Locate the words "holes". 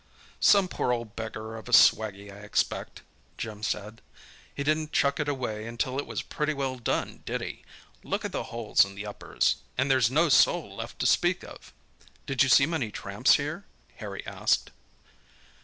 8.45-8.83